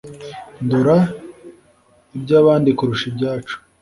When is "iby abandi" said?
2.15-2.69